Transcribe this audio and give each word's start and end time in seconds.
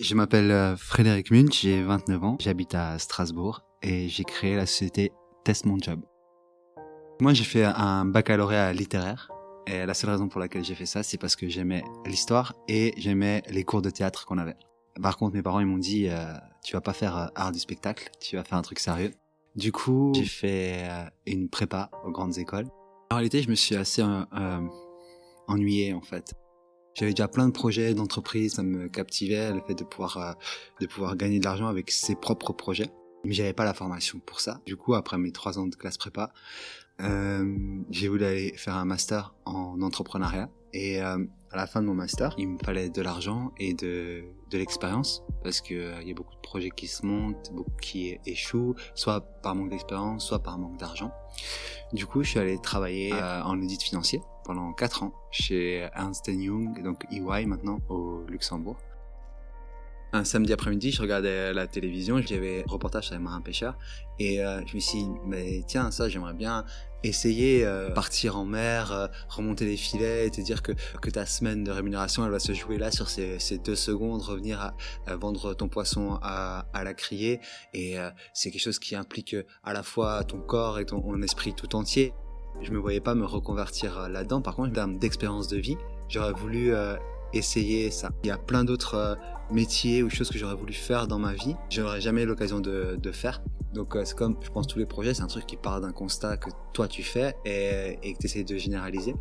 Je 0.00 0.16
m'appelle 0.16 0.50
euh, 0.50 0.76
Frédéric 0.76 1.30
Munch, 1.30 1.60
j'ai 1.60 1.80
29 1.80 2.24
ans, 2.24 2.36
j'habite 2.40 2.74
à 2.74 2.98
Strasbourg 2.98 3.62
et 3.80 4.08
j'ai 4.08 4.24
créé 4.24 4.56
la 4.56 4.66
société 4.66 5.12
Test 5.44 5.66
Mon 5.66 5.78
Job. 5.78 6.00
Moi, 7.20 7.32
j'ai 7.32 7.44
fait 7.44 7.62
un 7.62 8.04
baccalauréat 8.04 8.72
littéraire 8.72 9.30
et 9.68 9.86
la 9.86 9.94
seule 9.94 10.10
raison 10.10 10.28
pour 10.28 10.40
laquelle 10.40 10.64
j'ai 10.64 10.74
fait 10.74 10.84
ça, 10.84 11.04
c'est 11.04 11.16
parce 11.16 11.36
que 11.36 11.48
j'aimais 11.48 11.84
l'histoire 12.06 12.54
et 12.66 12.92
j'aimais 12.96 13.44
les 13.48 13.62
cours 13.62 13.82
de 13.82 13.90
théâtre 13.90 14.26
qu'on 14.26 14.38
avait. 14.38 14.56
Par 15.00 15.16
contre, 15.16 15.36
mes 15.36 15.42
parents, 15.42 15.60
ils 15.60 15.66
m'ont 15.66 15.78
dit, 15.78 16.08
euh, 16.08 16.24
tu 16.64 16.72
vas 16.72 16.80
pas 16.80 16.92
faire 16.92 17.16
euh, 17.16 17.26
art 17.36 17.52
du 17.52 17.60
spectacle, 17.60 18.10
tu 18.20 18.34
vas 18.34 18.42
faire 18.42 18.58
un 18.58 18.62
truc 18.62 18.80
sérieux. 18.80 19.12
Du 19.54 19.70
coup, 19.70 20.12
j'ai 20.16 20.24
fait 20.24 20.88
une 21.24 21.48
prépa 21.48 21.88
aux 22.04 22.10
grandes 22.10 22.36
écoles. 22.38 22.66
En 23.12 23.14
réalité, 23.14 23.42
je 23.42 23.48
me 23.48 23.54
suis 23.54 23.76
assez 23.76 24.02
ennuyé 25.46 25.94
en 25.94 26.00
fait. 26.00 26.34
J'avais 26.94 27.12
déjà 27.12 27.28
plein 27.28 27.46
de 27.46 27.52
projets 27.52 27.94
d'entreprise, 27.94 28.54
ça 28.54 28.62
me 28.62 28.88
captivait 28.88 29.52
le 29.52 29.60
fait 29.66 29.74
de 29.74 29.84
pouvoir 29.84 30.16
euh, 30.16 30.32
de 30.80 30.86
pouvoir 30.86 31.16
gagner 31.16 31.40
de 31.40 31.44
l'argent 31.44 31.66
avec 31.66 31.90
ses 31.90 32.14
propres 32.14 32.52
projets. 32.52 32.90
Mais 33.24 33.32
j'avais 33.32 33.54
pas 33.54 33.64
la 33.64 33.74
formation 33.74 34.20
pour 34.20 34.40
ça. 34.40 34.60
Du 34.66 34.76
coup, 34.76 34.94
après 34.94 35.16
mes 35.18 35.32
trois 35.32 35.58
ans 35.58 35.66
de 35.66 35.74
classe 35.74 35.96
prépa, 35.96 36.32
euh, 37.00 37.56
j'ai 37.90 38.08
voulu 38.08 38.24
aller 38.24 38.52
faire 38.56 38.76
un 38.76 38.84
master 38.84 39.34
en 39.44 39.80
entrepreneuriat. 39.80 40.50
Et 40.72 41.00
euh, 41.00 41.24
à 41.52 41.56
la 41.56 41.66
fin 41.66 41.80
de 41.80 41.86
mon 41.86 41.94
master, 41.94 42.34
il 42.36 42.48
me 42.48 42.58
fallait 42.58 42.90
de 42.90 43.00
l'argent 43.00 43.52
et 43.58 43.74
de, 43.74 44.24
de 44.50 44.58
l'expérience 44.58 45.22
parce 45.44 45.60
que 45.60 45.74
euh, 45.74 46.02
il 46.02 46.08
y 46.08 46.10
a 46.10 46.14
beaucoup 46.14 46.34
de 46.34 46.40
projets 46.40 46.70
qui 46.70 46.88
se 46.88 47.06
montent, 47.06 47.52
beaucoup 47.52 47.76
qui 47.80 48.18
échouent, 48.26 48.74
soit 48.94 49.20
par 49.20 49.54
manque 49.54 49.70
d'expérience, 49.70 50.26
soit 50.26 50.42
par 50.42 50.58
manque 50.58 50.78
d'argent. 50.78 51.12
Du 51.92 52.06
coup, 52.06 52.24
je 52.24 52.30
suis 52.30 52.38
allé 52.40 52.58
travailler 52.60 53.12
euh, 53.12 53.42
en 53.42 53.56
audit 53.60 53.80
financier 53.80 54.20
pendant 54.44 54.72
4 54.72 55.02
ans 55.02 55.12
chez 55.30 55.88
Ernst 55.94 56.28
Young, 56.28 56.82
donc 56.82 57.04
EY 57.10 57.46
maintenant 57.46 57.80
au 57.88 58.24
Luxembourg. 58.28 58.76
Un 60.14 60.22
samedi 60.22 60.52
après-midi, 60.52 60.92
je 60.92 61.02
regardais 61.02 61.52
la 61.52 61.66
télévision, 61.66 62.22
j'avais 62.24 62.60
un 62.60 62.70
reportage 62.70 63.06
sur 63.06 63.14
les 63.14 63.20
marins 63.20 63.40
pêcheurs 63.40 63.76
et 64.20 64.44
euh, 64.44 64.64
je 64.64 64.76
me 64.76 64.80
suis 64.80 64.98
dit, 64.98 65.10
mais 65.26 65.64
tiens, 65.66 65.90
ça 65.90 66.08
j'aimerais 66.08 66.34
bien 66.34 66.64
essayer 67.02 67.66
euh, 67.66 67.90
partir 67.90 68.38
en 68.38 68.44
mer, 68.44 68.92
euh, 68.92 69.08
remonter 69.28 69.64
les 69.64 69.76
filets 69.76 70.28
et 70.28 70.30
te 70.30 70.40
dire 70.40 70.62
que, 70.62 70.70
que 71.02 71.10
ta 71.10 71.26
semaine 71.26 71.64
de 71.64 71.72
rémunération 71.72 72.24
elle 72.24 72.30
va 72.30 72.38
se 72.38 72.52
jouer 72.52 72.78
là 72.78 72.92
sur 72.92 73.08
ces, 73.08 73.58
deux 73.58 73.74
secondes, 73.74 74.22
revenir 74.22 74.60
à, 75.08 75.16
vendre 75.16 75.52
ton 75.52 75.66
poisson 75.66 76.16
à, 76.22 76.68
à 76.72 76.84
la 76.84 76.94
criée 76.94 77.40
et 77.72 77.96
c'est 78.32 78.52
quelque 78.52 78.62
chose 78.62 78.78
qui 78.78 78.94
implique 78.94 79.34
à 79.64 79.72
la 79.72 79.82
fois 79.82 80.22
ton 80.22 80.38
corps 80.38 80.78
et 80.78 80.86
ton, 80.86 81.20
esprit 81.22 81.54
tout 81.54 81.74
entier. 81.74 82.14
Je 82.62 82.70
me 82.70 82.78
voyais 82.78 83.00
pas 83.00 83.14
me 83.14 83.24
reconvertir 83.24 83.98
euh, 83.98 84.08
là-dedans. 84.08 84.40
Par 84.40 84.56
contre, 84.56 84.70
en 84.70 84.74
termes 84.74 84.98
d'expérience 84.98 85.48
de 85.48 85.58
vie, 85.58 85.76
j'aurais 86.08 86.32
voulu 86.32 86.72
euh, 86.72 86.96
essayer 87.32 87.90
ça. 87.90 88.10
Il 88.22 88.28
y 88.28 88.30
a 88.30 88.38
plein 88.38 88.64
d'autres 88.64 88.94
euh, 88.94 89.14
métiers 89.50 90.02
ou 90.02 90.10
choses 90.10 90.30
que 90.30 90.38
j'aurais 90.38 90.54
voulu 90.54 90.72
faire 90.72 91.06
dans 91.06 91.18
ma 91.18 91.32
vie. 91.32 91.56
J'aurais 91.70 92.00
jamais 92.00 92.24
l'occasion 92.24 92.60
de, 92.60 92.98
faire. 93.12 93.42
Donc 93.74 93.96
c'est 94.04 94.16
comme, 94.16 94.36
je 94.40 94.50
pense, 94.50 94.68
tous 94.68 94.78
les 94.78 94.86
projets, 94.86 95.14
c'est 95.14 95.22
un 95.22 95.26
truc 95.26 95.46
qui 95.46 95.56
part 95.56 95.80
d'un 95.80 95.92
constat 95.92 96.36
que 96.36 96.48
toi 96.72 96.86
tu 96.86 97.02
fais 97.02 97.34
et, 97.44 97.98
et 98.02 98.12
que 98.14 98.18
tu 98.18 98.26
essayes 98.26 98.44
de 98.44 98.56
généraliser. 98.56 99.16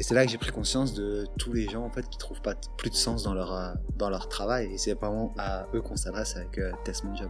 Et 0.00 0.02
c'est 0.02 0.14
là 0.14 0.24
que 0.24 0.30
j'ai 0.30 0.38
pris 0.38 0.50
conscience 0.50 0.94
de 0.94 1.26
tous 1.38 1.52
les 1.52 1.68
gens 1.68 1.84
en 1.84 1.90
fait 1.90 2.08
qui 2.08 2.16
trouvent 2.16 2.40
pas 2.40 2.54
plus 2.78 2.88
de 2.88 2.94
sens 2.94 3.22
dans 3.22 3.34
leur 3.34 3.74
dans 3.96 4.08
leur 4.08 4.28
travail 4.28 4.72
et 4.72 4.78
c'est 4.78 4.94
vraiment 4.94 5.34
à 5.36 5.66
eux 5.74 5.82
qu'on 5.82 5.96
s'adresse 5.96 6.36
avec 6.36 6.58
Test 6.84 7.04
Job. 7.14 7.28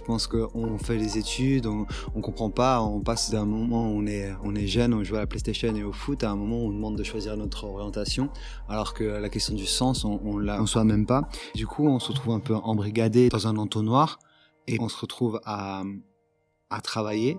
Je 0.00 0.04
pense 0.06 0.26
qu'on 0.26 0.78
fait 0.78 0.96
les 0.96 1.18
études, 1.18 1.66
on, 1.66 1.86
on 2.14 2.22
comprend 2.22 2.48
pas, 2.48 2.80
on 2.80 3.00
passe 3.00 3.30
d'un 3.30 3.44
moment 3.44 3.92
où 3.92 3.98
on 3.98 4.06
est, 4.06 4.32
on 4.42 4.54
est 4.54 4.66
jeune, 4.66 4.94
on 4.94 5.04
joue 5.04 5.16
à 5.16 5.18
la 5.18 5.26
PlayStation 5.26 5.74
et 5.74 5.82
au 5.82 5.92
foot, 5.92 6.24
à 6.24 6.30
un 6.30 6.36
moment 6.36 6.62
où 6.62 6.68
on 6.68 6.72
demande 6.72 6.96
de 6.96 7.04
choisir 7.04 7.36
notre 7.36 7.64
orientation, 7.64 8.30
alors 8.70 8.94
que 8.94 9.04
la 9.04 9.28
question 9.28 9.54
du 9.54 9.66
sens, 9.66 10.06
on, 10.06 10.18
on 10.24 10.38
l'a 10.38 10.62
en 10.62 10.64
soi 10.64 10.84
même 10.84 11.04
pas. 11.04 11.28
Du 11.54 11.66
coup, 11.66 11.86
on 11.86 11.98
se 11.98 12.08
retrouve 12.08 12.32
un 12.32 12.40
peu 12.40 12.54
embrigadé 12.54 13.28
dans 13.28 13.46
un 13.46 13.58
entonnoir 13.58 14.18
et 14.66 14.80
on 14.80 14.88
se 14.88 14.98
retrouve 14.98 15.38
à, 15.44 15.82
à 16.70 16.80
travailler 16.80 17.36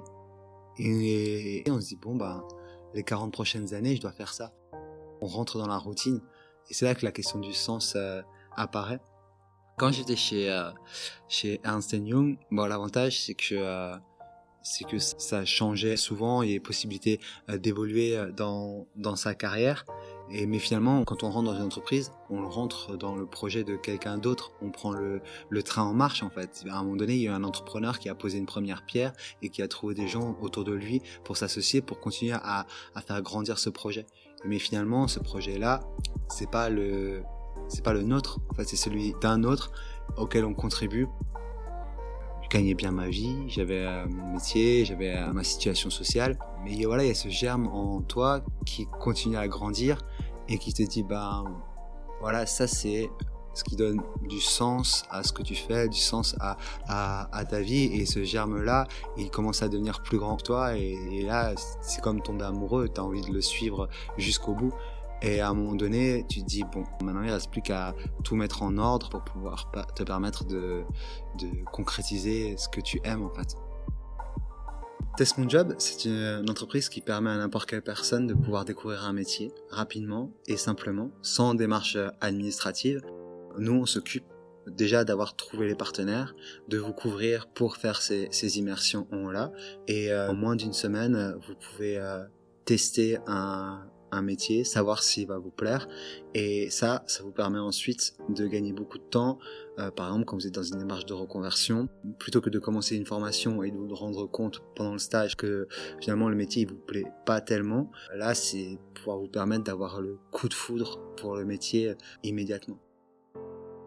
et, 0.77 1.63
on 1.67 1.81
se 1.81 1.87
dit 1.87 1.97
bon 1.99 2.15
bah 2.15 2.47
les 2.93 3.03
40 3.03 3.33
prochaines 3.33 3.73
années, 3.73 3.95
je 3.95 4.01
dois 4.01 4.11
faire 4.11 4.33
ça. 4.33 4.53
On 5.19 5.25
rentre 5.25 5.57
dans 5.57 5.67
la 5.67 5.77
routine 5.77 6.21
et 6.69 6.75
c'est 6.75 6.85
là 6.85 6.93
que 6.93 7.05
la 7.05 7.11
question 7.11 7.39
du 7.39 7.53
sens 7.53 7.93
euh, 7.95 8.21
apparaît. 8.55 8.99
Quand 9.77 9.91
j'étais 9.91 10.15
chez, 10.15 10.51
euh, 10.51 10.69
chez 11.27 11.59
Ernst 11.63 11.93
Young, 11.93 12.37
bon, 12.51 12.65
l'avantage, 12.65 13.21
c'est 13.21 13.33
que, 13.33 13.55
euh, 13.55 13.95
que 14.87 14.99
ça 14.99 15.43
changeait 15.43 15.97
souvent, 15.97 16.43
il 16.43 16.51
y 16.51 16.55
a 16.55 16.59
possibilité 16.59 17.19
euh, 17.49 17.57
d'évoluer 17.57 18.15
dans, 18.35 18.85
dans 18.95 19.15
sa 19.15 19.33
carrière. 19.33 19.85
Et, 20.29 20.45
mais 20.45 20.59
finalement, 20.59 21.03
quand 21.03 21.23
on 21.23 21.31
rentre 21.31 21.51
dans 21.51 21.57
une 21.57 21.65
entreprise, 21.65 22.11
on 22.29 22.47
rentre 22.47 22.95
dans 22.95 23.15
le 23.15 23.25
projet 23.25 23.63
de 23.63 23.75
quelqu'un 23.75 24.17
d'autre. 24.17 24.51
On 24.61 24.69
prend 24.69 24.91
le, 24.91 25.21
le 25.49 25.63
train 25.63 25.83
en 25.83 25.93
marche, 25.93 26.21
en 26.23 26.29
fait. 26.29 26.63
À 26.69 26.77
un 26.77 26.83
moment 26.83 26.95
donné, 26.95 27.15
il 27.15 27.21
y 27.21 27.27
a 27.27 27.35
un 27.35 27.43
entrepreneur 27.43 27.99
qui 27.99 28.07
a 28.07 28.15
posé 28.15 28.37
une 28.37 28.45
première 28.45 28.85
pierre 28.85 29.13
et 29.41 29.49
qui 29.49 29.61
a 29.61 29.67
trouvé 29.67 29.95
des 29.95 30.07
gens 30.07 30.37
autour 30.41 30.63
de 30.63 30.73
lui 30.73 31.01
pour 31.23 31.37
s'associer, 31.37 31.81
pour 31.81 31.99
continuer 31.99 32.33
à, 32.33 32.65
à 32.95 33.01
faire 33.01 33.21
grandir 33.21 33.57
ce 33.57 33.69
projet. 33.69 34.05
Mais 34.45 34.59
finalement, 34.59 35.07
ce 35.07 35.19
projet-là, 35.19 35.81
c'est 36.29 36.49
pas 36.49 36.69
le, 36.69 37.23
c'est 37.71 37.83
pas 37.83 37.93
le 37.93 38.03
nôtre, 38.03 38.39
en 38.49 38.53
fait, 38.53 38.65
c'est 38.65 38.75
celui 38.75 39.15
d'un 39.21 39.43
autre 39.43 39.71
auquel 40.17 40.43
on 40.45 40.53
contribue. 40.53 41.07
Je 42.43 42.49
gagnais 42.49 42.73
bien 42.73 42.91
ma 42.91 43.07
vie, 43.07 43.35
j'avais 43.47 43.85
euh, 43.85 44.05
mon 44.07 44.33
métier, 44.33 44.83
j'avais 44.83 45.15
euh, 45.15 45.31
ma 45.31 45.43
situation 45.43 45.89
sociale, 45.89 46.37
mais 46.65 46.83
voilà, 46.83 47.03
il 47.03 47.07
y 47.07 47.11
a 47.11 47.15
ce 47.15 47.29
germe 47.29 47.67
en 47.67 48.01
toi 48.01 48.41
qui 48.65 48.87
continue 48.99 49.37
à 49.37 49.47
grandir 49.47 49.99
et 50.49 50.57
qui 50.57 50.73
te 50.73 50.83
dit, 50.83 51.03
ben 51.03 51.45
voilà, 52.19 52.45
ça 52.45 52.67
c'est 52.67 53.09
ce 53.53 53.63
qui 53.63 53.75
donne 53.75 54.01
du 54.27 54.39
sens 54.39 55.03
à 55.09 55.23
ce 55.23 55.31
que 55.31 55.41
tu 55.41 55.55
fais, 55.55 55.87
du 55.87 55.99
sens 55.99 56.35
à, 56.39 56.57
ta 57.49 57.59
vie. 57.59 57.85
Et 57.93 58.05
ce 58.05 58.23
germe-là, 58.23 58.87
il 59.17 59.29
commence 59.29 59.61
à 59.61 59.67
devenir 59.67 60.01
plus 60.01 60.17
grand 60.17 60.37
que 60.37 60.43
toi. 60.43 60.77
Et, 60.77 60.97
et 61.11 61.23
là, 61.23 61.53
c'est 61.81 62.01
comme 62.01 62.21
tomber 62.21 62.45
amoureux, 62.45 62.87
tu 62.87 63.01
as 63.01 63.03
envie 63.03 63.21
de 63.21 63.31
le 63.31 63.41
suivre 63.41 63.89
jusqu'au 64.17 64.53
bout. 64.53 64.73
Et 65.21 65.39
à 65.39 65.49
un 65.49 65.53
moment 65.53 65.75
donné, 65.75 66.25
tu 66.27 66.41
te 66.41 66.45
dis, 66.45 66.63
bon, 66.63 66.83
maintenant 67.03 67.21
il 67.21 67.27
ne 67.27 67.33
reste 67.33 67.51
plus 67.51 67.61
qu'à 67.61 67.93
tout 68.23 68.35
mettre 68.35 68.63
en 68.63 68.77
ordre 68.77 69.09
pour 69.09 69.23
pouvoir 69.23 69.71
te 69.95 70.03
permettre 70.03 70.45
de, 70.45 70.83
concrétiser 71.71 72.55
ce 72.57 72.67
que 72.69 72.81
tu 72.81 72.99
aimes 73.03 73.23
en 73.23 73.33
fait. 73.33 73.55
Test 75.17 75.35
c'est 75.77 76.05
une 76.05 76.49
entreprise 76.49 76.89
qui 76.89 77.01
permet 77.01 77.29
à 77.29 77.37
n'importe 77.37 77.69
quelle 77.69 77.81
personne 77.81 78.27
de 78.27 78.33
pouvoir 78.33 78.65
découvrir 78.65 79.03
un 79.03 79.13
métier 79.13 79.51
rapidement 79.69 80.31
et 80.47 80.57
simplement, 80.57 81.11
sans 81.21 81.53
démarche 81.53 81.97
administrative. 82.21 83.01
Nous, 83.59 83.73
on 83.73 83.85
s'occupe 83.85 84.23
déjà 84.67 85.03
d'avoir 85.03 85.35
trouvé 85.35 85.67
les 85.67 85.75
partenaires, 85.75 86.33
de 86.69 86.77
vous 86.77 86.93
couvrir 86.93 87.47
pour 87.47 87.75
faire 87.75 88.01
ces, 88.01 88.29
ces 88.31 88.57
immersions-là. 88.57 89.51
Et 89.87 90.11
euh, 90.11 90.31
en 90.31 90.33
moins 90.33 90.55
d'une 90.55 90.73
semaine, 90.73 91.35
vous 91.45 91.55
pouvez 91.55 91.97
euh, 91.97 92.23
tester 92.65 93.17
un, 93.27 93.85
un 94.11 94.21
métier, 94.21 94.63
savoir 94.63 95.03
s'il 95.03 95.27
va 95.27 95.37
vous 95.37 95.51
plaire. 95.51 95.87
Et 96.33 96.69
ça, 96.69 97.03
ça 97.07 97.23
vous 97.23 97.31
permet 97.31 97.59
ensuite 97.59 98.15
de 98.29 98.47
gagner 98.47 98.73
beaucoup 98.73 98.97
de 98.97 99.03
temps. 99.03 99.39
Euh, 99.79 99.91
par 99.91 100.07
exemple, 100.07 100.25
quand 100.25 100.37
vous 100.37 100.47
êtes 100.47 100.53
dans 100.53 100.63
une 100.63 100.79
démarche 100.79 101.05
de 101.05 101.13
reconversion, 101.13 101.87
plutôt 102.19 102.41
que 102.41 102.49
de 102.49 102.59
commencer 102.59 102.95
une 102.95 103.05
formation 103.05 103.63
et 103.63 103.71
de 103.71 103.77
vous 103.77 103.93
rendre 103.95 104.27
compte 104.27 104.61
pendant 104.75 104.93
le 104.93 104.99
stage 104.99 105.35
que 105.35 105.67
finalement 105.99 106.29
le 106.29 106.35
métier 106.35 106.63
il 106.63 106.69
vous 106.69 106.77
plaît 106.77 107.05
pas 107.25 107.41
tellement, 107.41 107.91
là, 108.15 108.33
c'est 108.33 108.77
pouvoir 108.93 109.17
vous 109.17 109.27
permettre 109.27 109.63
d'avoir 109.63 110.01
le 110.01 110.17
coup 110.31 110.49
de 110.49 110.53
foudre 110.53 110.99
pour 111.17 111.35
le 111.35 111.45
métier 111.45 111.93
immédiatement. 112.23 112.79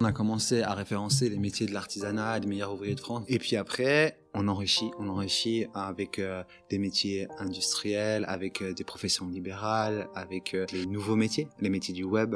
On 0.00 0.04
a 0.04 0.12
commencé 0.12 0.62
à 0.62 0.74
référencer 0.74 1.28
les 1.28 1.38
métiers 1.38 1.66
de 1.66 1.72
l'artisanat, 1.72 2.38
les 2.40 2.46
meilleurs 2.46 2.74
ouvriers 2.74 2.96
de 2.96 3.00
France. 3.00 3.24
Et 3.28 3.38
puis 3.38 3.56
après, 3.56 4.18
on 4.34 4.48
enrichit, 4.48 4.90
on 4.98 5.08
enrichit 5.08 5.66
avec 5.72 6.18
euh, 6.18 6.42
des 6.68 6.78
métiers 6.78 7.28
industriels, 7.38 8.24
avec 8.26 8.60
euh, 8.60 8.74
des 8.74 8.82
professions 8.82 9.28
libérales, 9.28 10.08
avec 10.14 10.54
euh, 10.54 10.66
les 10.72 10.86
nouveaux 10.86 11.14
métiers, 11.14 11.46
les 11.60 11.70
métiers 11.70 11.94
du 11.94 12.02
web 12.02 12.34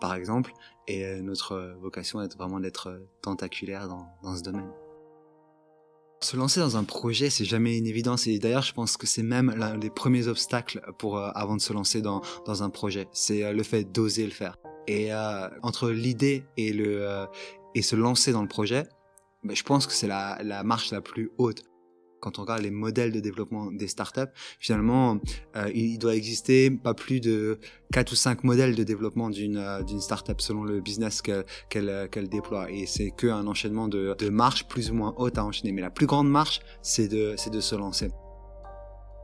par 0.00 0.14
exemple. 0.14 0.52
Et 0.86 1.20
notre 1.20 1.76
vocation 1.80 2.22
est 2.22 2.34
vraiment 2.36 2.60
d'être 2.60 3.02
tentaculaire 3.20 3.88
dans, 3.88 4.36
ce 4.36 4.42
domaine. 4.42 4.70
Se 6.20 6.36
lancer 6.36 6.60
dans 6.60 6.78
un 6.78 6.84
projet, 6.84 7.28
c'est 7.28 7.44
jamais 7.44 7.76
une 7.76 7.86
évidence. 7.86 8.26
Et 8.26 8.38
d'ailleurs, 8.38 8.62
je 8.62 8.72
pense 8.72 8.96
que 8.96 9.06
c'est 9.06 9.22
même 9.22 9.54
l'un 9.54 9.76
des 9.76 9.90
premiers 9.90 10.28
obstacles 10.28 10.80
pour 10.98 11.18
avant 11.18 11.56
de 11.56 11.60
se 11.60 11.74
lancer 11.74 12.00
dans, 12.00 12.22
dans 12.46 12.62
un 12.62 12.70
projet. 12.70 13.06
C'est 13.12 13.52
le 13.52 13.62
fait 13.62 13.84
d'oser 13.84 14.24
le 14.24 14.32
faire. 14.32 14.56
Et 14.88 15.12
euh, 15.12 15.48
entre 15.62 15.90
l'idée 15.90 16.44
euh, 16.58 17.26
et 17.74 17.82
se 17.82 17.94
lancer 17.94 18.32
dans 18.32 18.42
le 18.42 18.48
projet, 18.48 18.84
ben, 19.44 19.54
je 19.54 19.62
pense 19.62 19.86
que 19.86 19.92
c'est 19.92 20.08
la, 20.08 20.62
marche 20.64 20.90
la 20.90 21.02
plus 21.02 21.30
haute. 21.38 21.62
Quand 22.20 22.40
on 22.40 22.42
regarde 22.42 22.62
les 22.62 22.72
modèles 22.72 23.12
de 23.12 23.20
développement 23.20 23.70
des 23.70 23.86
startups, 23.86 24.32
finalement, 24.58 25.20
euh, 25.54 25.70
il 25.72 25.98
doit 25.98 26.16
exister 26.16 26.68
pas 26.70 26.94
plus 26.94 27.20
de 27.20 27.60
4 27.92 28.10
ou 28.10 28.16
5 28.16 28.42
modèles 28.42 28.74
de 28.74 28.82
développement 28.82 29.30
d'une 29.30 29.58
euh, 29.58 29.82
d'une 29.84 30.00
startup 30.00 30.40
selon 30.40 30.64
le 30.64 30.80
business 30.80 31.22
qu'elle 31.22 32.28
déploie. 32.28 32.72
Et 32.72 32.86
c'est 32.86 33.12
qu'un 33.12 33.46
enchaînement 33.46 33.86
de, 33.86 34.28
marches 34.30 34.66
plus 34.66 34.90
ou 34.90 34.94
moins 34.94 35.14
hautes 35.18 35.38
à 35.38 35.44
enchaîner. 35.44 35.70
Mais 35.70 35.82
la 35.82 35.90
plus 35.90 36.06
grande 36.06 36.28
marche, 36.28 36.60
c'est 36.82 37.08
de 37.08 37.36
se 37.36 37.76
lancer. 37.76 38.08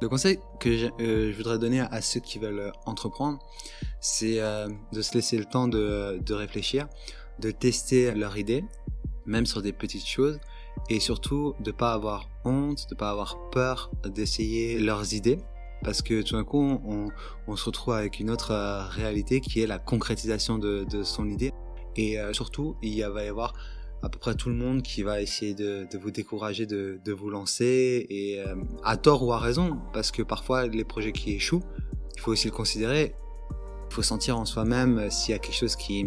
Le 0.05 0.11
conseil 0.11 0.39
que 0.61 0.77
je, 0.77 0.87
euh, 1.01 1.33
je, 1.33 1.37
voudrais 1.39 1.59
donner 1.59 1.81
à 1.81 2.03
ceux 2.03 2.21
qui 2.21 2.39
veulent 2.39 2.75
entreprendre, 2.85 3.39
c'est 4.03 4.39
euh, 4.39 4.69
de 4.93 5.01
se 5.01 5.15
laisser 5.15 5.39
le 5.39 5.47
temps 5.47 5.67
de, 5.67 6.35
réfléchir, 6.35 6.89
de 7.39 7.51
tester 7.51 8.13
leur 8.13 8.37
idée, 8.37 8.67
même 9.25 9.47
sur 9.47 9.63
des 9.63 9.73
petites 9.73 10.07
choses, 10.07 10.39
et 10.91 11.01
surtout 11.01 11.55
de 11.61 11.73
pas 11.73 11.95
avoir 11.95 12.29
honte, 12.45 12.87
de 12.91 12.95
pas 12.95 13.09
avoir 13.09 13.49
peur 13.49 13.91
d'essayer 14.05 14.79
leurs 14.79 15.15
idées, 15.15 15.39
parce 15.83 16.03
que 16.03 16.21
tout 16.21 16.35
d'un 16.35 16.45
coup, 16.45 16.83
on, 17.47 17.57
se 17.57 17.65
retrouve 17.65 17.95
avec 17.95 18.21
une 18.21 18.29
autre 18.29 18.51
euh, 18.51 18.85
réalité 18.87 19.41
qui 19.41 19.63
est 19.63 19.67
la 19.67 19.79
concrétisation 19.79 20.59
de, 20.59 21.03
son 21.03 21.31
idée. 21.31 21.55
Et 21.97 22.21
euh, 22.21 22.35
surtout, 22.35 22.77
il 22.83 23.03
va 23.07 23.25
y 23.25 23.29
avoir 23.29 23.55
à 24.05 24.11
peu 24.11 24.19
près 24.19 24.35
tout 24.35 24.51
le 24.51 24.55
monde 24.55 24.83
qui 24.83 25.03
va 25.03 25.23
essayer 25.23 25.55
de, 25.55 25.89
vous 25.99 26.11
décourager 26.11 26.67
de, 26.67 27.13
vous 27.13 27.31
lancer, 27.31 28.07
et 28.11 28.39
euh, 28.39 28.55
à 28.85 28.99
tort 28.99 29.23
ou 29.23 29.33
à 29.33 29.39
raison, 29.39 29.79
parce 29.95 30.11
que 30.11 30.23
parfois 30.23 30.67
les 30.67 30.85
projets 30.85 31.13
qui 31.13 31.33
échouent, 31.33 31.63
il 32.15 32.21
faut 32.21 32.33
aussi 32.33 32.49
le 32.49 32.53
considérer. 32.53 33.15
Il 33.91 33.95
faut 33.95 34.03
sentir 34.03 34.39
en 34.39 34.45
soi-même 34.45 35.11
s'il 35.11 35.33
y 35.33 35.35
a 35.35 35.39
quelque 35.39 35.57
chose 35.57 35.77
qui, 35.77 36.05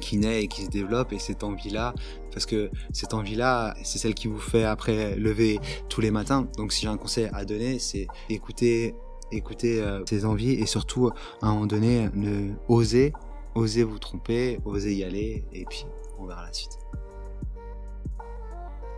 qui 0.00 0.18
naît 0.18 0.44
et 0.44 0.48
qui 0.48 0.64
se 0.64 0.70
développe 0.70 1.12
et 1.12 1.18
cette 1.18 1.42
envie-là, 1.42 1.94
parce 2.30 2.46
que 2.46 2.70
cette 2.92 3.12
envie-là, 3.12 3.74
c'est 3.82 3.98
celle 3.98 4.14
qui 4.14 4.28
vous 4.28 4.38
fait 4.38 4.64
après 4.64 5.16
lever 5.16 5.58
tous 5.88 6.00
les 6.00 6.12
matins. 6.12 6.46
Donc 6.56 6.72
si 6.72 6.82
j'ai 6.82 6.88
un 6.88 6.96
conseil 6.96 7.28
à 7.32 7.44
donner, 7.44 7.80
c'est 7.80 8.06
écouter, 8.28 8.94
écouter 9.32 9.82
euh, 9.82 10.04
envies 10.24 10.52
et 10.52 10.66
surtout 10.66 11.10
à 11.42 11.48
un 11.48 11.54
moment 11.54 11.66
donné, 11.66 12.08
ne 12.14 12.52
oser, 12.68 13.12
oser 13.56 13.82
vous 13.82 13.98
tromper, 13.98 14.60
oser 14.64 14.94
y 14.94 15.02
aller 15.02 15.44
et 15.52 15.64
puis 15.64 15.86
on 16.18 16.26
verra 16.26 16.44
la 16.44 16.52
suite. 16.52 16.85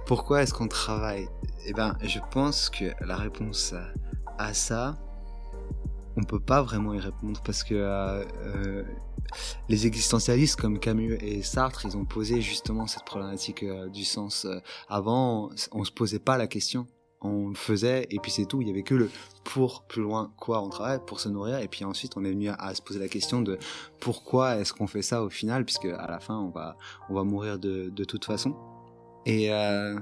Pourquoi 0.08 0.40
est-ce 0.40 0.54
qu'on 0.54 0.68
travaille? 0.68 1.28
Eh 1.66 1.74
ben, 1.74 1.94
je 2.00 2.18
pense 2.30 2.70
que 2.70 2.86
la 3.04 3.14
réponse 3.14 3.74
à 4.38 4.54
ça, 4.54 4.96
on 6.16 6.22
peut 6.22 6.40
pas 6.40 6.62
vraiment 6.62 6.94
y 6.94 6.98
répondre 6.98 7.42
parce 7.44 7.62
que 7.62 7.74
euh, 7.74 8.24
euh, 8.46 8.84
les 9.68 9.86
existentialistes 9.86 10.58
comme 10.58 10.78
Camus 10.78 11.18
et 11.20 11.42
Sartre, 11.42 11.84
ils 11.84 11.94
ont 11.94 12.06
posé 12.06 12.40
justement 12.40 12.86
cette 12.86 13.04
problématique 13.04 13.62
euh, 13.64 13.90
du 13.90 14.06
sens. 14.06 14.46
Avant, 14.88 15.50
on 15.72 15.84
se 15.84 15.92
posait 15.92 16.20
pas 16.20 16.38
la 16.38 16.46
question. 16.46 16.86
On 17.20 17.48
le 17.50 17.54
faisait 17.54 18.06
et 18.08 18.18
puis 18.18 18.30
c'est 18.30 18.46
tout. 18.46 18.62
Il 18.62 18.68
y 18.68 18.70
avait 18.70 18.84
que 18.84 18.94
le 18.94 19.10
pour 19.44 19.82
plus 19.82 20.00
loin 20.00 20.32
quoi 20.38 20.62
on 20.62 20.70
travaille 20.70 21.00
pour 21.06 21.20
se 21.20 21.28
nourrir 21.28 21.58
et 21.58 21.68
puis 21.68 21.84
ensuite 21.84 22.16
on 22.16 22.24
est 22.24 22.30
venu 22.30 22.48
à, 22.48 22.74
se 22.74 22.80
poser 22.80 22.98
la 22.98 23.08
question 23.08 23.42
de 23.42 23.58
pourquoi 24.00 24.56
est-ce 24.56 24.72
qu'on 24.72 24.86
fait 24.86 25.02
ça 25.02 25.22
au 25.22 25.28
final 25.28 25.66
puisque 25.66 25.86
à 25.86 26.06
la 26.06 26.20
fin 26.20 26.38
on 26.38 26.50
va 26.50 26.76
on 27.10 27.14
va 27.14 27.24
mourir 27.24 27.58
de, 27.58 27.90
de 27.90 28.04
toute 28.04 28.24
façon. 28.24 28.56
Et 29.28 29.52
euh, 29.52 29.98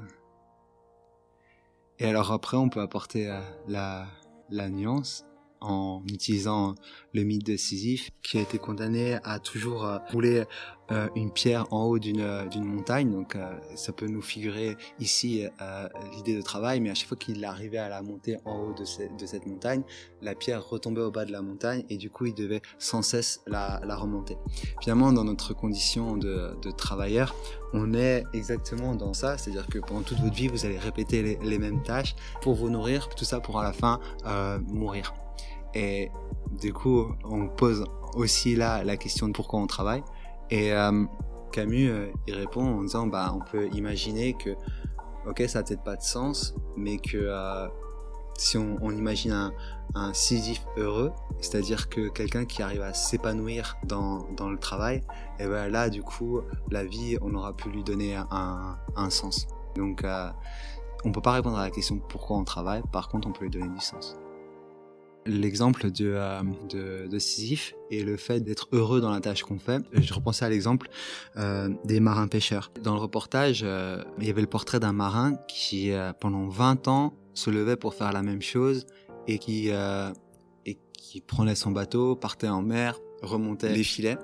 et 1.98 2.06
alors 2.06 2.30
après 2.30 2.56
on 2.56 2.68
peut 2.68 2.80
apporter 2.80 3.26
la 3.66 4.06
la 4.50 4.68
nuance 4.70 5.26
en 5.60 6.02
utilisant 6.06 6.74
le 7.16 7.22
mythe 7.22 7.46
de 7.46 7.56
Sisyphe, 7.56 8.10
qui 8.22 8.38
a 8.38 8.42
été 8.42 8.58
condamné 8.58 9.18
à 9.24 9.38
toujours 9.38 9.84
euh, 9.84 9.98
rouler 10.12 10.44
euh, 10.92 11.08
une 11.16 11.32
pierre 11.32 11.66
en 11.72 11.84
haut 11.84 11.98
d'une 11.98 12.20
euh, 12.20 12.44
montagne. 12.56 13.10
Donc 13.10 13.36
ça 13.74 13.92
peut 13.92 14.06
nous 14.06 14.22
figurer 14.22 14.76
ici 15.00 15.44
l'idée 16.12 16.36
de 16.36 16.42
travail, 16.42 16.80
mais 16.80 16.90
à 16.90 16.94
chaque 16.94 17.08
fois 17.08 17.16
qu'il 17.16 17.44
arrivait 17.44 17.78
à 17.78 17.88
la 17.88 18.02
monter 18.02 18.36
en 18.44 18.58
haut 18.58 18.74
de, 18.74 18.84
cette 18.84 19.46
montagne, 19.46 19.82
la 20.20 20.34
pierre 20.34 20.66
retombait 20.68 21.00
au 21.00 21.10
bas 21.10 21.24
de 21.24 21.32
la 21.32 21.42
montagne 21.42 21.84
et 21.88 21.96
du 21.96 22.10
coup 22.10 22.26
il 22.26 22.34
devait 22.34 22.62
sans 22.78 23.02
cesse 23.02 23.40
la, 23.46 23.80
remonter. 23.96 24.36
Finalement, 24.80 25.12
dans 25.12 25.24
notre 25.24 25.54
condition 25.54 26.16
de, 26.16 26.70
travailleur, 26.76 27.34
on 27.72 27.94
est 27.94 28.24
exactement 28.32 28.94
dans 28.94 29.14
ça, 29.14 29.38
c'est-à-dire 29.38 29.66
que 29.66 29.78
pendant 29.78 30.02
toute 30.02 30.18
votre 30.20 30.34
vie, 30.34 30.48
vous 30.48 30.66
allez 30.66 30.78
répéter 30.78 31.38
les, 31.42 31.58
mêmes 31.58 31.82
tâches 31.82 32.14
pour 32.42 32.54
vous 32.54 32.68
nourrir, 32.68 33.08
tout 33.08 33.24
ça 33.24 33.40
pour 33.40 33.58
à 33.58 33.64
la 33.64 33.72
fin 33.72 34.00
mourir. 34.68 35.14
Et 35.76 36.10
du 36.58 36.72
coup, 36.72 37.14
on 37.22 37.48
pose 37.48 37.84
aussi 38.14 38.56
là 38.56 38.82
la 38.82 38.96
question 38.96 39.28
de 39.28 39.34
pourquoi 39.34 39.60
on 39.60 39.66
travaille. 39.66 40.02
Et 40.48 40.72
euh, 40.72 41.04
Camus, 41.52 41.90
euh, 41.90 42.06
il 42.26 42.34
répond 42.34 42.64
en 42.64 42.82
disant, 42.82 43.06
bah, 43.06 43.34
on 43.36 43.40
peut 43.40 43.68
imaginer 43.74 44.32
que, 44.32 44.50
ok, 45.28 45.42
ça 45.46 45.58
n'a 45.58 45.64
peut-être 45.64 45.84
pas 45.84 45.96
de 45.96 46.02
sens, 46.02 46.54
mais 46.78 46.96
que 46.96 47.18
euh, 47.18 47.68
si 48.38 48.56
on, 48.56 48.90
imagine 48.90 49.32
un, 49.32 49.52
un 49.94 50.14
Sisyphe 50.14 50.64
heureux, 50.78 51.12
c'est-à-dire 51.40 51.90
que 51.90 52.08
quelqu'un 52.08 52.46
qui 52.46 52.62
arrive 52.62 52.80
à 52.80 52.94
s'épanouir 52.94 53.76
dans, 53.84 54.24
le 54.38 54.56
travail, 54.58 55.02
et 55.38 55.46
ben 55.46 55.68
là, 55.68 55.90
du 55.90 56.02
coup, 56.02 56.40
la 56.70 56.84
vie, 56.84 57.18
on 57.20 57.34
aura 57.34 57.54
pu 57.54 57.68
lui 57.68 57.84
donner 57.84 58.16
un, 58.16 58.78
un 58.96 59.10
sens. 59.10 59.46
Donc, 59.74 60.06
on 61.04 61.12
peut 61.12 61.20
pas 61.20 61.32
répondre 61.32 61.58
à 61.58 61.64
la 61.64 61.70
question 61.70 61.98
pourquoi 61.98 62.38
on 62.38 62.44
travaille, 62.44 62.82
par 62.92 63.08
contre, 63.08 63.28
on 63.28 63.32
peut 63.32 63.44
lui 63.44 63.50
donner 63.50 63.68
du 63.68 63.80
sens 63.80 64.16
l'exemple 65.26 65.90
de, 65.90 66.12
euh, 66.14 66.42
de, 66.68 67.06
de, 67.08 67.18
Sisyphe 67.18 67.74
et 67.90 68.02
le 68.02 68.16
fait 68.16 68.40
d'être 68.40 68.68
heureux 68.72 69.00
dans 69.00 69.10
la 69.10 69.20
tâche 69.20 69.42
qu'on 69.42 69.58
fait. 69.58 69.82
Je 69.92 70.14
repensais 70.14 70.44
à 70.44 70.48
l'exemple 70.48 70.88
euh, 71.36 71.68
des 71.84 72.00
marins 72.00 72.28
pêcheurs. 72.28 72.70
Dans 72.82 72.94
le 72.94 73.00
reportage, 73.00 73.62
euh, 73.64 74.02
il 74.18 74.26
y 74.26 74.30
avait 74.30 74.40
le 74.40 74.46
portrait 74.46 74.80
d'un 74.80 74.92
marin 74.92 75.34
qui, 75.48 75.92
pendant 76.20 76.48
20 76.48 76.88
ans, 76.88 77.14
se 77.34 77.50
levait 77.50 77.76
pour 77.76 77.94
faire 77.94 78.12
la 78.12 78.22
même 78.22 78.42
chose 78.42 78.86
et 79.26 79.38
qui, 79.38 79.68
et 79.68 80.78
qui 80.92 81.20
prenait 81.20 81.54
son 81.54 81.70
bateau, 81.70 82.16
partait 82.16 82.48
en 82.48 82.62
mer, 82.62 82.98
remontait 83.22 83.72
les 83.72 83.84
filets. 83.84 84.18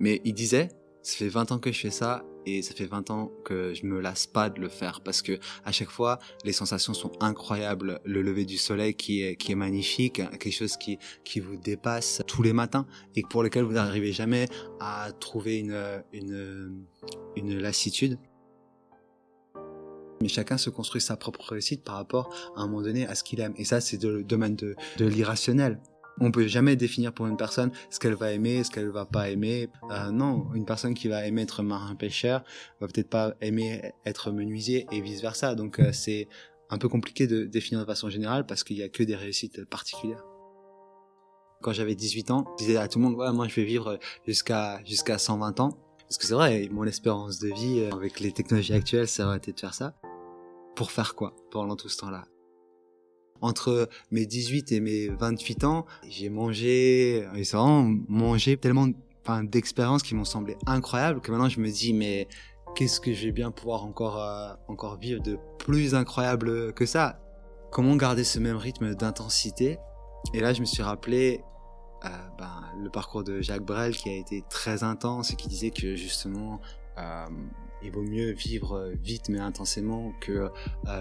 Mais 0.00 0.20
il 0.24 0.34
disait, 0.34 0.68
ça 1.02 1.16
fait 1.16 1.28
20 1.28 1.52
ans 1.52 1.58
que 1.58 1.72
je 1.72 1.80
fais 1.80 1.90
ça 1.90 2.24
et 2.46 2.62
ça 2.62 2.74
fait 2.74 2.86
20 2.86 3.10
ans 3.10 3.32
que 3.44 3.74
je 3.74 3.84
me 3.86 4.00
lasse 4.00 4.26
pas 4.26 4.48
de 4.48 4.60
le 4.60 4.68
faire 4.68 5.00
parce 5.00 5.20
que 5.20 5.38
à 5.64 5.72
chaque 5.72 5.90
fois 5.90 6.18
les 6.44 6.52
sensations 6.52 6.94
sont 6.94 7.12
incroyables. 7.20 8.00
Le 8.04 8.22
lever 8.22 8.44
du 8.44 8.56
soleil 8.56 8.94
qui 8.94 9.22
est 9.22 9.36
qui 9.36 9.52
est 9.52 9.56
magnifique 9.56 10.22
quelque 10.38 10.52
chose 10.52 10.76
qui 10.76 10.98
qui 11.24 11.40
vous 11.40 11.56
dépasse 11.56 12.22
tous 12.26 12.42
les 12.42 12.52
matins 12.52 12.86
et 13.14 13.22
pour 13.22 13.42
lequel 13.42 13.64
vous 13.64 13.72
n'arrivez 13.72 14.12
jamais 14.12 14.46
à 14.80 15.10
trouver 15.18 15.58
une 15.58 16.02
une 16.12 16.86
une 17.34 17.58
lassitude. 17.58 18.18
Mais 20.22 20.28
chacun 20.28 20.56
se 20.56 20.70
construit 20.70 21.02
sa 21.02 21.16
propre 21.16 21.42
réussite 21.50 21.84
par 21.84 21.96
rapport 21.96 22.34
à 22.56 22.62
un 22.62 22.66
moment 22.68 22.82
donné 22.82 23.06
à 23.06 23.14
ce 23.14 23.22
qu'il 23.22 23.40
aime 23.40 23.52
et 23.56 23.64
ça 23.64 23.80
c'est 23.80 24.02
le 24.02 24.24
domaine 24.24 24.56
de 24.56 24.76
de 24.96 25.04
l'irrationnel 25.04 25.78
on 26.20 26.30
peut 26.30 26.46
jamais 26.46 26.76
définir 26.76 27.12
pour 27.12 27.26
une 27.26 27.36
personne 27.36 27.70
ce 27.90 27.98
qu'elle 27.98 28.14
va 28.14 28.32
aimer, 28.32 28.64
ce 28.64 28.70
qu'elle 28.70 28.88
va 28.88 29.04
pas 29.04 29.30
aimer. 29.30 29.68
Euh, 29.90 30.10
non, 30.10 30.46
une 30.54 30.64
personne 30.64 30.94
qui 30.94 31.08
va 31.08 31.26
aimer 31.26 31.42
être 31.42 31.62
marin 31.62 31.94
pêcheur 31.94 32.42
va 32.80 32.86
peut-être 32.86 33.10
pas 33.10 33.34
aimer 33.40 33.92
être 34.04 34.30
menuisier 34.30 34.86
et 34.92 35.00
vice 35.00 35.20
versa. 35.20 35.54
Donc 35.54 35.78
euh, 35.78 35.92
c'est 35.92 36.28
un 36.70 36.78
peu 36.78 36.88
compliqué 36.88 37.26
de 37.26 37.44
définir 37.44 37.80
de 37.80 37.86
façon 37.86 38.10
générale 38.10 38.46
parce 38.46 38.64
qu'il 38.64 38.76
y 38.76 38.82
a 38.82 38.88
que 38.88 39.02
des 39.02 39.16
réussites 39.16 39.64
particulières. 39.64 40.24
Quand 41.62 41.72
j'avais 41.72 41.94
18 41.94 42.30
ans, 42.30 42.44
je 42.58 42.64
disais 42.64 42.76
à 42.76 42.88
tout 42.88 42.98
le 42.98 43.04
monde 43.04 43.14
ouais 43.14 43.32
moi 43.32 43.48
je 43.48 43.54
vais 43.54 43.64
vivre 43.64 43.98
jusqu'à 44.26 44.80
jusqu'à 44.84 45.18
120 45.18 45.60
ans 45.60 45.78
parce 46.06 46.18
que 46.18 46.26
c'est 46.26 46.34
vrai, 46.34 46.68
mon 46.70 46.84
espérance 46.84 47.40
de 47.40 47.48
vie 47.48 47.80
euh, 47.80 47.90
avec 47.92 48.20
les 48.20 48.30
technologies 48.30 48.74
actuelles, 48.74 49.08
ça 49.08 49.26
aurait 49.26 49.38
été 49.38 49.52
de 49.52 49.58
faire 49.58 49.74
ça. 49.74 49.94
Pour 50.76 50.92
faire 50.92 51.14
quoi 51.16 51.34
pendant 51.50 51.74
tout 51.74 51.88
ce 51.88 51.98
temps-là? 51.98 52.24
Entre 53.40 53.88
mes 54.10 54.26
18 54.26 54.72
et 54.72 54.80
mes 54.80 55.08
28 55.08 55.64
ans, 55.64 55.86
j'ai 56.08 56.28
mangé, 56.28 57.26
c'est 57.42 57.56
vraiment 57.56 57.94
mangé 58.08 58.56
tellement 58.56 58.88
d'expériences 59.42 60.02
qui 60.02 60.14
m'ont 60.14 60.24
semblé 60.24 60.56
incroyables 60.66 61.20
que 61.20 61.30
maintenant 61.30 61.48
je 61.48 61.60
me 61.60 61.68
dis 61.68 61.92
mais 61.92 62.28
qu'est-ce 62.74 63.00
que 63.00 63.12
je 63.12 63.26
vais 63.26 63.32
bien 63.32 63.50
pouvoir 63.50 63.84
encore 63.84 64.20
euh, 64.20 64.54
encore 64.68 64.98
vivre 64.98 65.22
de 65.22 65.38
plus 65.58 65.94
incroyable 65.94 66.72
que 66.74 66.86
ça? 66.86 67.20
Comment 67.70 67.96
garder 67.96 68.24
ce 68.24 68.38
même 68.38 68.56
rythme 68.56 68.94
d'intensité? 68.94 69.78
Et 70.34 70.40
là 70.40 70.52
je 70.52 70.60
me 70.60 70.66
suis 70.66 70.82
rappelé 70.82 71.42
euh, 72.04 72.08
ben, 72.38 72.62
le 72.82 72.90
parcours 72.90 73.24
de 73.24 73.40
Jacques 73.40 73.64
Brel 73.64 73.96
qui 73.96 74.08
a 74.10 74.14
été 74.14 74.44
très 74.48 74.84
intense 74.84 75.32
et 75.32 75.36
qui 75.36 75.48
disait 75.48 75.70
que 75.70 75.96
justement 75.96 76.60
euh, 76.98 77.26
il 77.82 77.90
vaut 77.90 78.02
mieux 78.02 78.32
vivre 78.32 78.92
vite 79.02 79.28
mais 79.28 79.40
intensément 79.40 80.12
que 80.20 80.50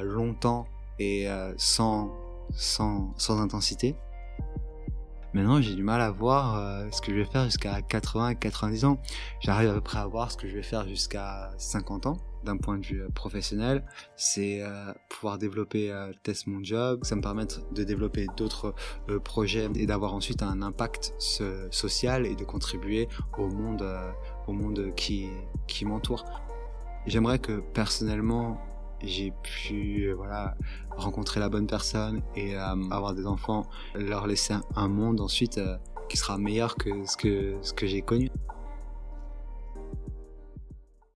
longtemps 0.04 0.68
et 1.00 1.28
sans 1.58 2.12
sans, 2.52 3.14
intensité. 3.30 3.96
Maintenant, 5.34 5.62
j'ai 5.62 5.76
du 5.76 5.84
mal 5.84 6.00
à 6.00 6.12
voir 6.12 6.56
euh, 6.56 6.88
ce 6.92 7.02
que 7.02 7.12
je 7.12 7.18
vais 7.18 7.26
faire 7.26 7.44
jusqu'à 7.44 7.82
80 7.82 8.36
90 8.36 8.86
ans. 8.86 9.02
J'arrive 9.42 9.70
à 9.70 9.74
peu 9.74 9.82
près 9.82 10.00
à 10.00 10.08
voir 10.08 10.32
ce 10.32 10.38
que 10.38 10.48
je 10.48 10.56
vais 10.56 10.64
faire 10.64 10.88
jusqu'à 10.88 11.52
50 11.58 12.06
ans 12.06 12.18
d'un 12.46 12.56
point 12.56 12.78
de 12.78 12.86
vue 12.86 13.02
euh, 13.02 13.10
professionnel. 13.10 13.84
C'est 14.16 14.62
euh, 14.62 14.94
pouvoir 15.10 15.38
développer 15.38 15.94
Test 16.24 16.48
Mon 16.48 16.64
Job. 16.64 17.04
Ça 17.04 17.18
me 17.18 17.22
permet 17.22 17.44
de 17.74 17.84
développer 17.84 18.28
d'autres 18.38 18.74
projets 19.26 19.68
et 19.76 19.86
d'avoir 19.86 20.14
ensuite 20.14 20.42
un 20.42 20.62
impact 20.62 21.14
social 21.20 22.26
et 22.26 22.36
de 22.36 22.46
contribuer 22.46 23.10
au 23.38 23.50
monde, 23.50 23.86
au 24.48 24.54
monde 24.54 24.94
qui, 24.96 25.28
qui 25.68 25.84
m'entoure. 25.84 26.24
J'aimerais 27.08 27.40
que 27.40 27.60
personnellement, 27.60 28.58
j'ai 29.04 29.32
pu 29.44 30.08
euh, 30.08 30.16
voilà 30.16 30.56
rencontrer 30.98 31.40
la 31.40 31.50
bonne 31.50 31.68
personne 31.68 32.22
et 32.36 32.56
euh, 32.56 32.76
avoir 32.92 33.14
des 33.14 33.26
enfants, 33.28 33.66
leur 33.94 34.28
laisser 34.28 34.56
un 34.76 34.88
monde 34.88 35.22
ensuite 35.22 35.58
euh, 35.58 35.78
qui 36.10 36.18
sera 36.18 36.38
meilleur 36.38 36.76
que 36.76 37.06
ce 37.06 37.18
que 37.18 37.56
ce 37.62 37.74
que 37.74 37.88
j'ai 37.88 38.02
connu. 38.02 38.30